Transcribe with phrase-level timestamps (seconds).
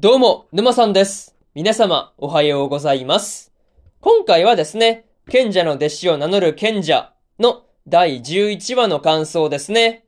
[0.00, 1.34] どうも、沼さんです。
[1.56, 3.52] 皆様、おはようございます。
[4.00, 10.04] 今回はですね、賢者の弟子を名乗る賢者の第11話の感想ですね。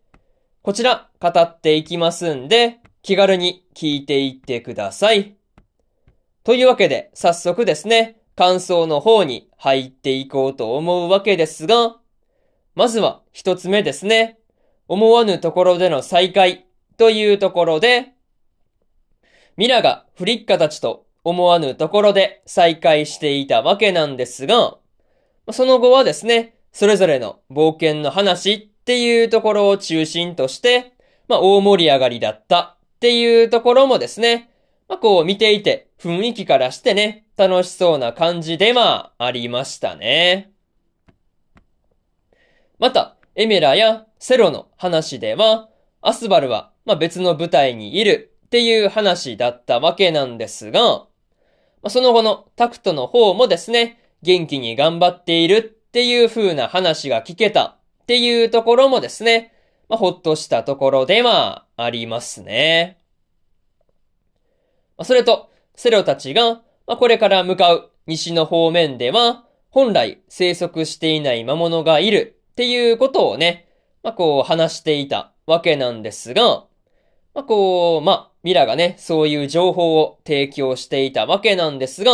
[0.62, 5.34] こちら、語っていきますんで、気軽に聞いていってください。
[6.44, 11.96] というわけで、早速ですね、感想の方に入っていこうと思うわけですが、
[12.76, 14.38] まずは一つ目ですね。
[14.86, 18.14] 思わぬところでの再会というところで、
[19.60, 24.78] ミラがフリッカたちと思わぬところで再会していたわけなんですが、
[25.52, 30.94] その後はですね、それぞれの冒険の話っていうところを中心として、
[31.28, 34.48] まあ大盛り上がりだったっていうところもですね、
[34.88, 40.52] まあこう見ていて雰囲気からしてね、楽しそうな感じでまあありましたね。
[42.78, 45.68] また、エメラやセロの話では、
[46.00, 51.06] アスバルはまあ別の舞台にいるっていう話だったわけなんですが、
[51.88, 57.64] その後のタクトの方もですね、元気に頑張っているっていう風な話が聞けた
[58.02, 59.54] っていうところもですね、
[59.88, 62.98] まあ、ほっとしたところではありますね。
[65.04, 73.68] それと、セロたちが、ま、これから向かう西の方面では、本来生息していない魔物がいるっていうことをね、
[74.02, 76.64] まあ、こう話していたわけなんですが、
[77.32, 82.12] まあ、こう、まあ、ミラがね、そういう情報を提供していたわけなんですが、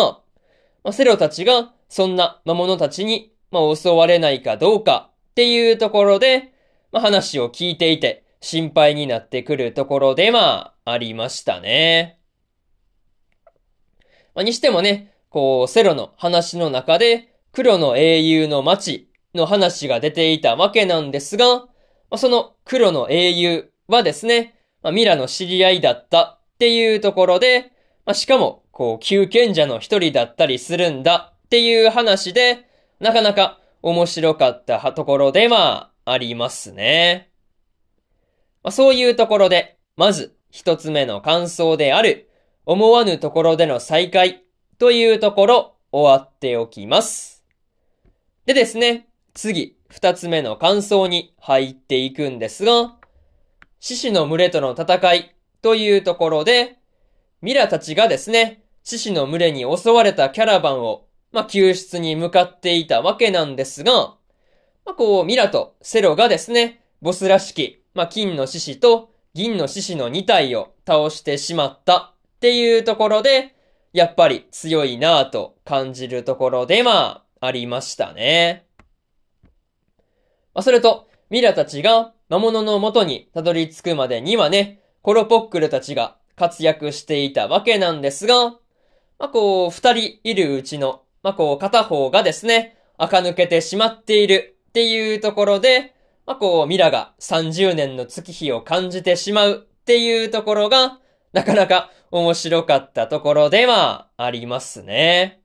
[0.83, 6.53] まあ、セロたちがそんな魔物たちに、まあ、襲われないかどうかっていうところで、
[6.93, 12.19] まあ、話を聞いていて心配になってくるところでまあ、りましたね。
[14.35, 21.67] まあ、にしてもね、こう、セロの話の中で、黒の英雄の町の話が出ていたわけなんですが、ま
[22.11, 24.56] あ、その黒の英雄はですね、
[24.87, 27.73] まあ、ミラの知り合いだったっていうところで、
[28.05, 32.69] まあ、しかも、こう、旧賢者の一人だったりするんだっていう話で、
[33.01, 37.33] なかなか面白かったところではありますね。
[38.63, 42.31] まあ、そういうところで、まず一つ目の感想である、
[42.65, 44.45] 思わぬところでの再会
[44.79, 47.45] というところ終わっておきます。
[48.45, 52.97] でですね、次、二つ目の感想に入っていくんですが、
[53.81, 56.79] 獅子の群れとの戦いというところで、
[57.43, 63.93] ミラたちがですね、獅子の群れに襲われたキャラバンを、まあ、救出に向かっていたわけなんですが、
[64.85, 73.55] まあ、こう、ミラとセロがですね、ボスらしき、まあ、金の獅子と銀の獅子の2体を倒してしまったっていうところで、
[73.93, 78.67] やっぱり強いなぁと感じるところでまあ、ありましたね。
[80.55, 88.51] まあ、それと、ミラたちが魔物の元にたどり着くまでにはね、コロポックルたちが活躍していたわけなんですが、
[89.19, 95.95] まあ、こう、二人いるうちの、まあ、こう、片方がですね、垢抜けてしまっているっていうところで、
[96.27, 100.99] まあ、こう、ミラが30年の月日を感じてしまうっていうところが、
[101.33, 105.41] なかなか面白かったところではありますね。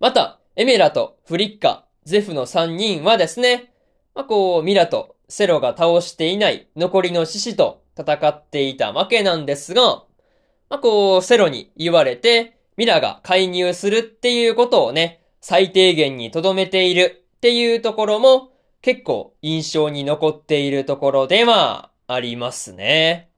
[0.00, 3.73] また、エメラとフリッカ、ゼフの3人はですね、
[4.14, 10.04] まあ、こう、ミラとセロが倒していない残りの獅子と戦っていたわけなんですが、
[10.70, 18.50] まあ、こう、セロに言われて、ミラが介入するっていうことをね、最低限に留めているっていうところも、
[18.82, 23.30] 結構印象に残っているところではありますね。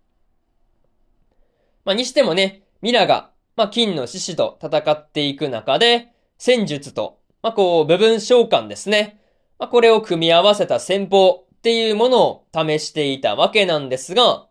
[1.85, 6.09] まあ、にしてもね、ミラが、まあ、金の獅子と戦っていく中で、
[6.39, 9.21] 戦術と、まあ、こう、部分召喚ですね。
[9.59, 14.47] まあ、これを組み合わせた戦法っていうものを試していたわけなんですが、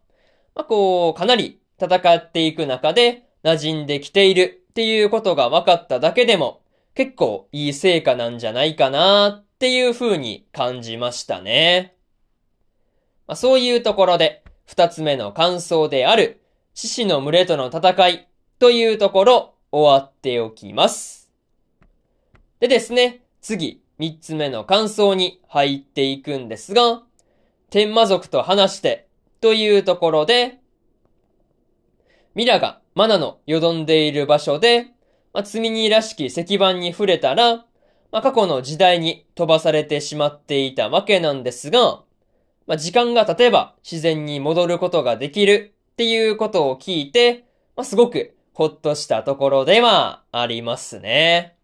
[0.55, 6.61] まあ、こう、かなり戦っていく中で馴染んできているっていうことが分かっただけでも、
[6.95, 11.95] 結構いい成果なんじゃないかなっていう風に感じましたね。
[13.27, 16.41] まあ、そういうところで、二つ目の感想である、
[16.73, 18.27] 獅子の群れとの戦い
[18.59, 21.31] というところ終わっておきます。
[22.59, 27.03] でですね、次、三つ目の感想に入っていくんですが、
[27.69, 29.07] 天魔族と話して
[29.41, 30.59] というところで、
[32.33, 34.87] ミラがマナのよどんでいる場所で、
[35.33, 37.65] まあ、積み荷らしき石板に触れたら、
[38.11, 42.01] まあ、過去の時代に飛ばされてしまっていたわけなんですが、
[42.67, 47.45] まあ、時間が経てば自然に戻ることができるっていうことを聞いて、
[47.75, 51.54] まあ、すごくほっとしたところではありますね。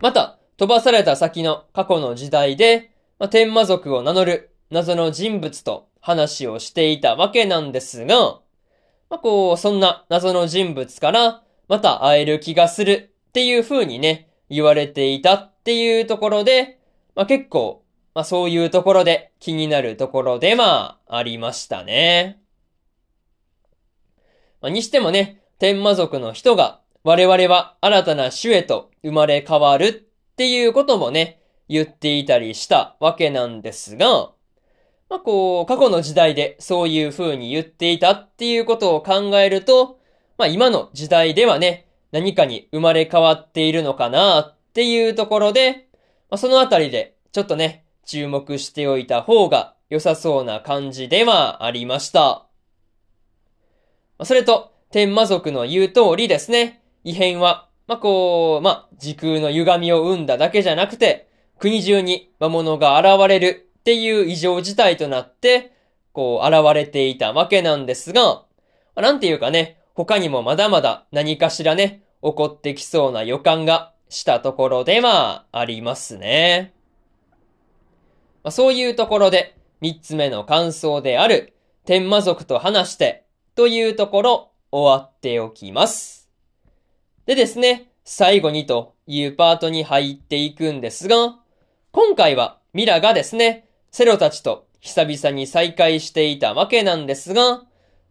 [0.00, 8.40] また、飛ばされた先の過去の時代で、まあ、天魔族を名乗る謎の人物と話をしていたわけなんですが、
[9.10, 16.78] まあ、こう、そんな謎の人物から、また会える気がするっていう風にね、言われていたっていうところで、
[17.14, 17.82] まあ、結構、
[18.14, 22.40] まあ、そういうところで気になるところでまあ、ありましたね。
[24.60, 29.92] まあ、にしてもね、天魔族の人が、我々は新たな種へと生まれ変わるっ
[30.36, 34.32] ていうこともね、言っていたりしたわけなんですが、
[35.08, 39.98] まあ、こう、過去の時代でそういう風に言っていたっていうことを考えると、
[40.36, 45.88] まあ、今の時代ではね、何かに生まれ変わっているのかなっていうところで、
[46.30, 52.46] まあ、そのあたりでちょっとね、注目しておいた方が良さそうな感じではありました。
[54.22, 65.72] それと、天魔族の言う通りですね、異変は、まあ、こう、まあ、時空の歪みを生んだだけじゃなくて、国中に魔物が現れるっていう異常事態となって、
[66.12, 68.46] こう、現れていたわけなんですが、ま
[68.96, 76.74] あなんていうかね、他にもまだまだ何かしらね、起こってきそうな予感がしたところではありますね。
[78.42, 81.54] まあ、そういうところで、三つ目の感想である、
[81.86, 83.24] 天魔族と話して、
[83.54, 86.19] というところ、終わっておきます。
[87.30, 91.36] でですね、最後にというパートに入っていくんですが、
[91.92, 97.62] 今回はミラがですね、セロたちと久々に再会していたわけなんですが、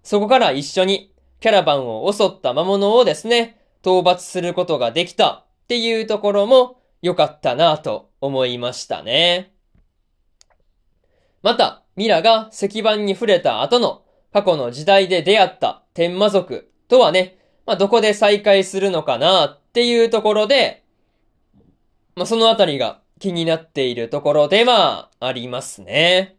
[0.04, 9.51] そこから一緒にキャラバンを襲った魔物をですね、討伐することができたっていうところも良かったなぁと思いましたね。
[11.44, 14.01] また、ミラが石板に触れた後の
[14.31, 17.38] 過去の時代で出会った天魔族とはね、
[17.69, 20.83] まあ、どこで再会するのかなっていうところで、
[22.16, 26.36] まあ、そのあたりが気になっているところではありますね。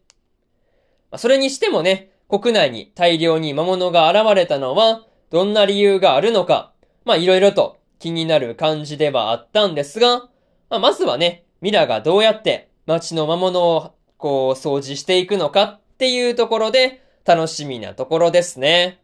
[1.12, 6.72] まあ、それにしてもね、国内に大量に魔物が現れたのは、どんな理由があるのか、
[7.04, 10.28] まあいろいろと気になる感じではあったんですが、
[10.68, 18.99] まあ、まずはね、ミラがどうやって街の魔物をこう掃除していくのかっていうところで楽しみなところですね。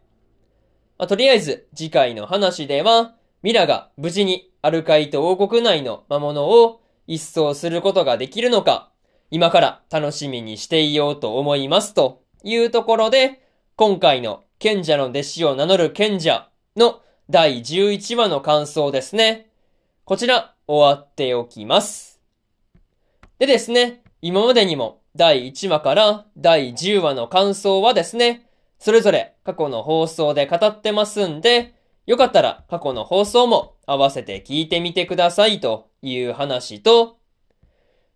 [0.97, 8.91] まあ、とりあえず次回の話では、ミラが無事にアルカイト王国内の魔物を一掃することができるのか、
[9.29, 13.41] 今から楽しみにしていようと思いますというところで、
[13.75, 19.51] 今回の賢者の弟子を名乗る賢者の第11話の感想ですね。
[20.03, 22.19] こちら終わっておきます。
[23.37, 28.46] でですね、今までにも第1話から第10話の感想はですね、
[28.79, 31.73] それぞれ過去の放送で語ってますんで、
[32.05, 37.17] よかったら過去の放送も合わせて聞いてみてくださいという話と、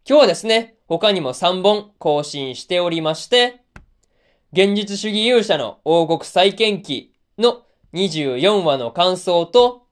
[0.07, 3.61] 今日はですね、他にも3本更新しておりまして、
[4.53, 7.63] 現実主義勇者の王国再建記の
[7.93, 9.87] 24話の感想と、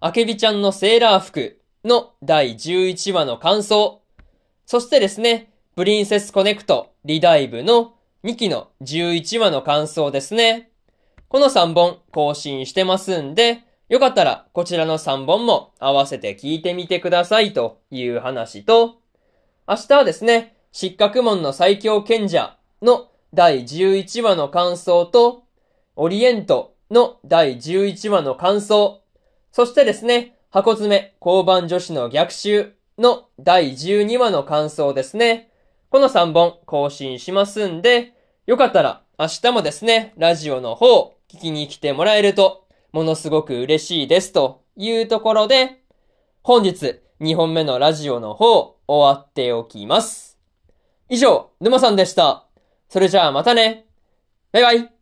[0.00, 4.02] あけびちゃんのセーラー服の第11話の感想、
[4.66, 7.94] そしてですね、プリンセスコネクトリダイブの
[8.24, 10.70] 2期の11話の感想ですね。
[11.28, 18.96] この3本更新してますんで、よかったらこちらの3本も合わせて聞いてみてくださいという話と、
[19.68, 25.44] 明日はですね、失格門の最強賢者の第11話の感想と、
[25.94, 29.02] オリエントの第11話の感想、
[29.52, 35.50] そしてですね、箱詰め交番女子の逆襲の第12話の感想ですね。
[35.90, 38.13] この3本更新しますんで、
[38.46, 45.80] よかったら明日もですね、ラジオの方聞きに来てもらえると、ものすごく嬉しいですというところで、
[46.42, 50.38] 本日2本目のラジオの方終わっておきます。
[51.08, 52.46] 以上、沼さんでした。
[52.90, 53.86] それじゃあまたね。
[54.52, 54.93] バイバイ。